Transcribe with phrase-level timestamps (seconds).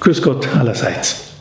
[0.00, 1.34] Grüß Gott allerseits.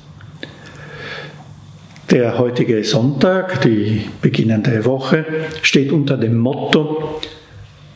[2.10, 5.26] Der heutige Sonntag, die beginnende Woche,
[5.62, 7.22] steht unter dem Motto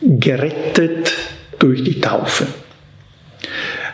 [0.00, 1.12] Gerettet
[1.58, 2.46] durch die Taufe.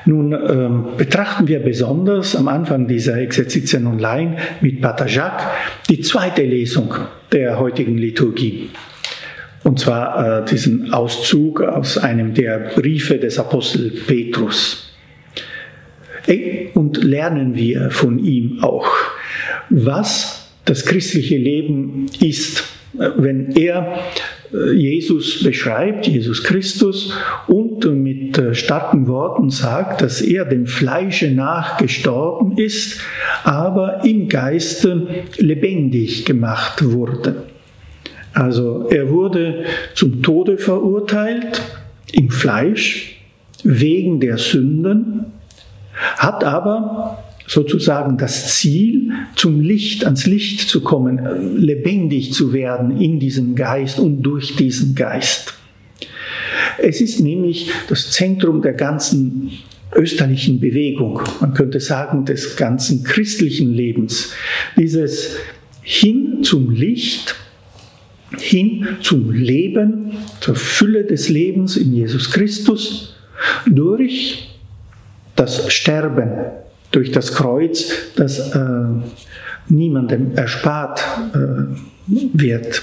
[0.06, 5.46] Nun ähm, betrachten wir besonders am Anfang dieser Exerzitien online mit Pater Jacques
[5.88, 6.94] die zweite Lesung
[7.30, 8.70] der heutigen Liturgie.
[9.64, 14.87] Und zwar äh, diesen Auszug aus einem der Briefe des Apostel Petrus
[16.74, 18.88] und lernen wir von ihm auch,
[19.70, 23.98] was das christliche Leben ist, wenn er
[24.52, 27.12] äh, Jesus beschreibt, Jesus Christus,
[27.46, 33.00] und mit äh, starken Worten sagt, dass er dem Fleische nach gestorben ist,
[33.44, 35.06] aber im Geiste
[35.36, 37.44] lebendig gemacht wurde.
[38.32, 41.62] Also er wurde zum Tode verurteilt
[42.12, 43.20] im Fleisch
[43.64, 45.26] wegen der Sünden
[46.16, 53.18] hat aber sozusagen das Ziel, zum Licht, ans Licht zu kommen, lebendig zu werden in
[53.18, 55.54] diesem Geist und durch diesen Geist.
[56.78, 59.50] Es ist nämlich das Zentrum der ganzen
[59.94, 64.32] österlichen Bewegung, man könnte sagen des ganzen christlichen Lebens,
[64.76, 65.36] dieses
[65.80, 67.34] hin zum Licht,
[68.38, 73.14] hin zum Leben, zur Fülle des Lebens in Jesus Christus
[73.66, 74.47] durch
[75.38, 76.30] das Sterben
[76.90, 78.60] durch das Kreuz, das äh,
[79.68, 82.82] niemandem erspart äh, wird.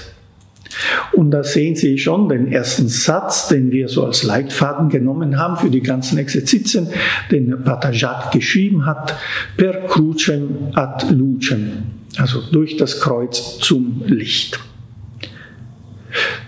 [1.12, 5.56] Und da sehen Sie schon den ersten Satz, den wir so als Leitfaden genommen haben
[5.56, 6.88] für die ganzen Exerzitien,
[7.30, 7.54] den
[7.92, 9.14] Jacques geschrieben hat,
[9.56, 11.84] per crucem ad lucem,
[12.16, 14.58] also durch das Kreuz zum Licht.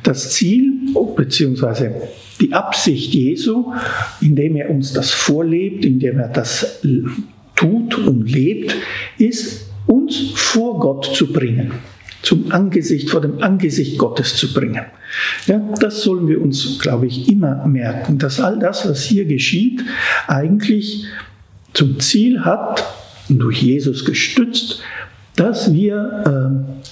[0.02, 0.77] Das Ziel,
[1.16, 1.94] beziehungsweise
[2.40, 3.72] die Absicht Jesu,
[4.20, 6.80] indem er uns das vorlebt, indem er das
[7.56, 8.76] tut und lebt,
[9.18, 11.72] ist, uns vor Gott zu bringen,
[12.22, 14.84] zum Angesicht, vor dem Angesicht Gottes zu bringen.
[15.46, 19.82] Ja, das sollen wir uns, glaube ich, immer merken, dass all das, was hier geschieht,
[20.26, 21.06] eigentlich
[21.72, 22.84] zum Ziel hat,
[23.28, 24.80] durch Jesus gestützt,
[25.36, 26.88] dass wir äh,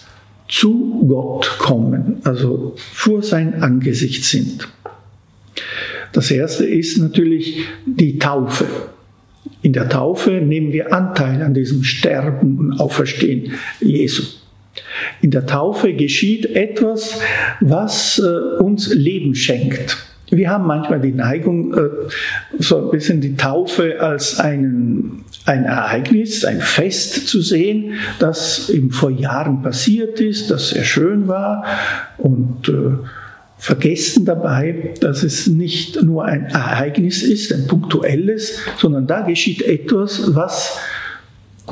[0.49, 4.69] zu Gott kommen, also vor sein Angesicht sind.
[6.13, 8.67] Das erste ist natürlich die Taufe.
[9.63, 14.23] In der Taufe nehmen wir Anteil an diesem Sterben und Auferstehen Jesu.
[15.23, 17.21] In der Taufe geschieht etwas,
[17.61, 19.97] was äh, uns Leben schenkt.
[20.31, 21.89] Wir haben manchmal die Neigung, äh,
[22.59, 28.91] so ein bisschen die Taufe als einen, ein Ereignis, ein Fest zu sehen, das eben
[28.91, 31.65] vor Jahren passiert ist, das sehr schön war
[32.19, 32.99] und äh,
[33.59, 40.35] vergessen dabei, dass es nicht nur ein Ereignis ist, ein punktuelles, sondern da geschieht etwas,
[40.35, 40.79] was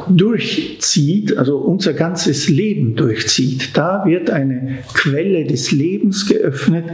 [0.08, 3.76] durchzieht, also unser ganzes Leben durchzieht.
[3.76, 6.84] Da wird eine Quelle des Lebens geöffnet,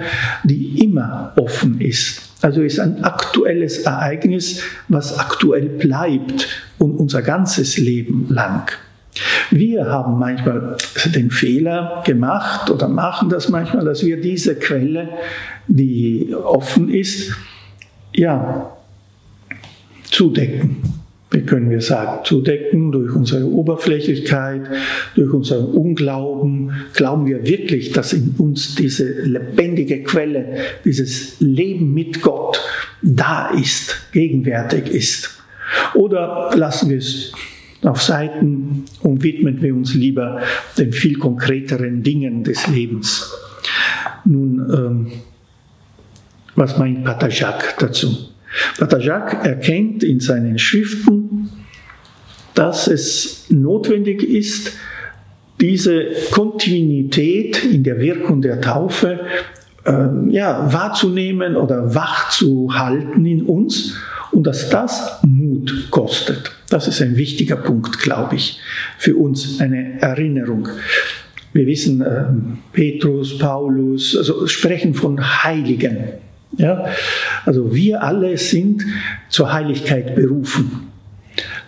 [0.44, 2.22] die immer offen ist.
[2.42, 8.70] Also ist ein aktuelles Ereignis, was aktuell bleibt und unser ganzes Leben lang.
[9.50, 10.76] Wir haben manchmal
[11.14, 15.08] den Fehler gemacht oder machen das manchmal, dass wir diese Quelle,
[15.66, 17.32] die offen ist,
[18.14, 18.70] ja,
[20.04, 20.99] zudecken.
[21.32, 24.62] Wie können wir sagen, zudecken durch unsere Oberflächlichkeit,
[25.14, 26.72] durch unseren Unglauben.
[26.92, 32.60] Glauben wir wirklich, dass in uns diese lebendige Quelle, dieses Leben mit Gott
[33.00, 35.40] da ist, gegenwärtig ist?
[35.94, 37.32] Oder lassen wir es
[37.82, 40.40] auf Seiten und widmen wir uns lieber
[40.76, 43.32] den viel konkreteren Dingen des Lebens.
[44.24, 45.12] Nun, ähm,
[46.56, 48.29] was meint Pater Jacques dazu?
[48.78, 51.50] Pater Jacques erkennt in seinen Schriften,
[52.54, 54.72] dass es notwendig ist,
[55.60, 59.20] diese Kontinuität in der Wirkung der Taufe
[59.84, 59.92] äh,
[60.30, 63.96] ja, wahrzunehmen oder wach zu halten in uns
[64.32, 66.52] und dass das Mut kostet.
[66.70, 68.60] Das ist ein wichtiger Punkt, glaube ich,
[68.98, 70.68] für uns eine Erinnerung.
[71.52, 72.24] Wir wissen, äh,
[72.72, 75.98] Petrus, Paulus, also sprechen von Heiligen.
[76.56, 76.86] Ja?
[77.44, 78.84] Also wir alle sind
[79.28, 80.88] zur Heiligkeit berufen.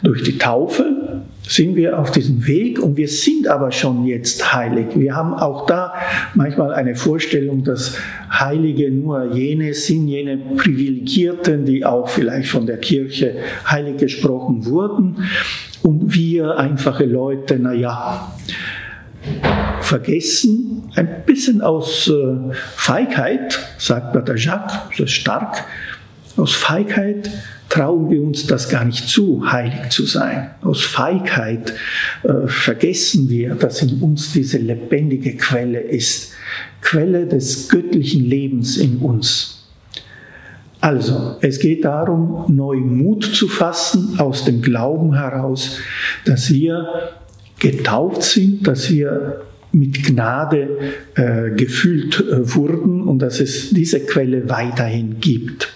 [0.03, 4.87] Durch die Taufe sind wir auf diesem Weg und wir sind aber schon jetzt heilig.
[4.95, 5.95] Wir haben auch da
[6.35, 7.97] manchmal eine Vorstellung, dass
[8.31, 13.37] Heilige nur jene sind, jene Privilegierten, die auch vielleicht von der Kirche
[13.67, 15.17] heilig gesprochen wurden.
[15.83, 18.33] Und wir einfache Leute, naja,
[19.81, 25.65] vergessen, ein bisschen aus äh, Feigheit, sagt Pater Jacques, ist stark,
[26.37, 27.31] Aus Feigheit
[27.69, 30.51] trauen wir uns das gar nicht zu, heilig zu sein.
[30.63, 31.75] Aus Feigheit
[32.23, 36.33] äh, vergessen wir, dass in uns diese lebendige Quelle ist,
[36.81, 39.69] Quelle des göttlichen Lebens in uns.
[40.81, 45.79] Also, es geht darum, neu Mut zu fassen aus dem Glauben heraus,
[46.25, 46.89] dass wir
[47.63, 50.69] getauft sind, dass wir mit Gnade
[51.15, 55.73] äh, gefüllt äh, wurden und dass es diese Quelle weiterhin gibt.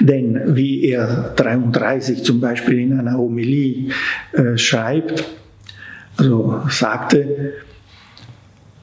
[0.00, 3.90] Denn wie er 33 zum Beispiel in einer Homilie
[4.32, 5.24] äh, schreibt,
[6.18, 7.54] also sagte,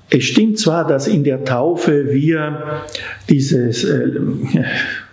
[0.10, 2.82] es stimmt zwar, dass in der Taufe wir
[3.30, 4.10] dieses äh,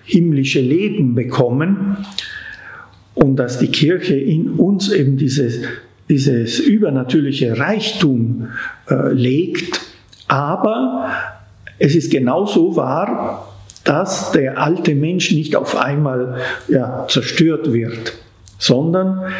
[0.04, 1.98] himmlische Leben bekommen
[3.14, 5.60] und dass die Kirche in uns eben dieses,
[6.08, 8.48] dieses übernatürliche Reichtum
[8.88, 9.80] äh, legt,
[10.26, 11.10] aber
[11.78, 13.48] es ist genauso wahr,
[13.84, 16.38] dass der alte Mensch nicht auf einmal
[16.68, 18.14] ja, zerstört wird,
[18.58, 19.32] sondern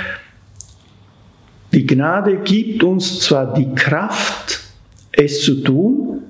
[1.73, 4.61] die Gnade gibt uns zwar die Kraft,
[5.13, 6.23] es zu tun,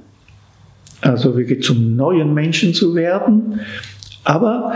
[1.00, 3.60] also wirklich zum neuen Menschen zu werden,
[4.24, 4.72] aber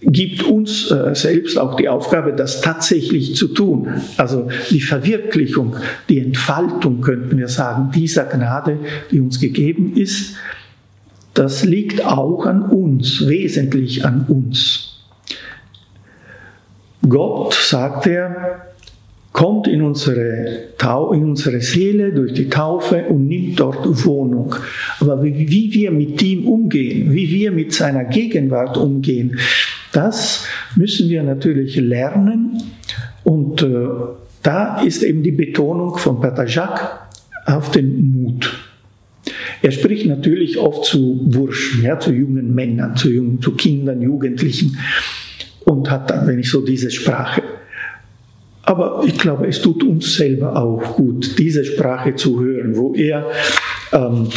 [0.00, 3.88] gibt uns äh, selbst auch die Aufgabe, das tatsächlich zu tun.
[4.16, 5.76] Also die Verwirklichung,
[6.08, 8.78] die Entfaltung, könnten wir sagen, dieser Gnade,
[9.10, 10.36] die uns gegeben ist,
[11.34, 15.02] das liegt auch an uns, wesentlich an uns.
[17.08, 18.66] Gott, sagt er,
[19.36, 20.70] kommt in unsere,
[21.12, 24.54] in unsere Seele durch die Taufe und nimmt dort Wohnung.
[24.98, 29.38] Aber wie, wie wir mit ihm umgehen, wie wir mit seiner Gegenwart umgehen,
[29.96, 30.44] das
[30.76, 32.62] müssen wir natürlich lernen.
[33.24, 33.88] Und äh,
[34.42, 36.86] da ist eben die Betonung von Pater Jacques
[37.46, 38.52] auf den Mut.
[39.62, 44.78] Er spricht natürlich oft zu Burschen, ja, zu jungen Männern, zu, jungen, zu Kindern, Jugendlichen
[45.64, 47.42] und hat dann, wenn ich so diese Sprache
[48.66, 53.30] aber ich glaube, es tut uns selber auch gut, diese Sprache zu hören, wo er
[53.92, 54.28] ähm,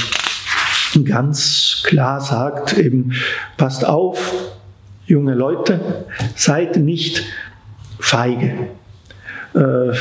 [1.04, 3.14] ganz klar sagt, eben,
[3.58, 4.49] passt auf,
[5.10, 7.26] junge Leute, seid nicht
[8.00, 8.54] feige.
[9.56, 9.94] Äh,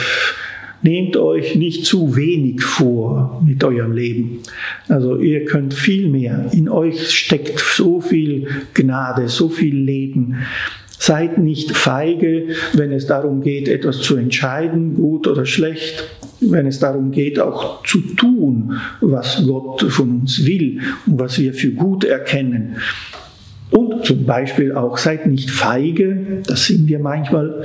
[0.82, 4.40] nehmt euch nicht zu wenig vor mit eurem Leben.
[4.88, 6.50] Also ihr könnt viel mehr.
[6.52, 10.36] In euch steckt so viel Gnade, so viel Leben.
[11.00, 16.04] Seid nicht feige, wenn es darum geht, etwas zu entscheiden, gut oder schlecht,
[16.40, 21.54] wenn es darum geht, auch zu tun, was Gott von uns will und was wir
[21.54, 22.76] für gut erkennen.
[23.70, 27.64] Und zum Beispiel auch seid nicht feige, das sind wir manchmal,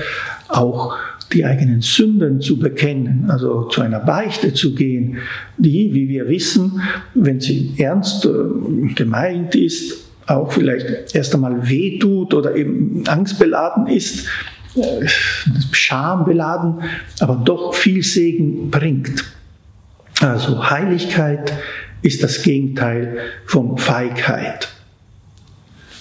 [0.49, 0.95] auch
[1.31, 5.17] die eigenen Sünden zu bekennen, also zu einer Beichte zu gehen,
[5.57, 6.81] die, wie wir wissen,
[7.15, 9.97] wenn sie ernst äh, gemeint ist,
[10.27, 14.27] auch vielleicht erst einmal wehtut oder eben angstbeladen ist,
[14.75, 15.07] äh,
[15.71, 16.81] schambeladen,
[17.19, 19.25] aber doch viel Segen bringt.
[20.21, 21.51] Also Heiligkeit
[22.01, 24.69] ist das Gegenteil von Feigheit,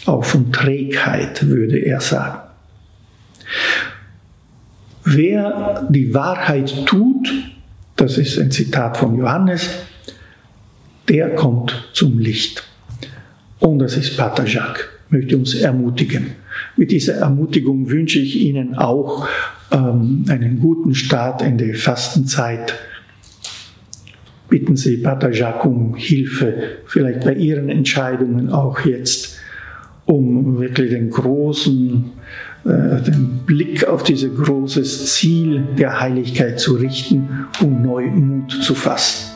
[0.07, 2.41] auch von Trägheit, würde er sagen.
[5.05, 7.29] Wer die Wahrheit tut,
[7.97, 9.69] das ist ein Zitat von Johannes,
[11.09, 12.65] der kommt zum Licht.
[13.59, 16.33] Und das ist Pater Jacques, möchte uns ermutigen.
[16.77, 19.29] Mit dieser Ermutigung wünsche ich Ihnen auch
[19.71, 22.75] ähm, einen guten Start in der Fastenzeit.
[24.49, 29.39] Bitten Sie Pater Jacques um Hilfe, vielleicht bei Ihren Entscheidungen auch jetzt,
[30.13, 32.11] um wirklich den großen,
[32.65, 38.75] äh, den Blick auf dieses große Ziel der Heiligkeit zu richten und neu Mut zu
[38.75, 39.31] fassen.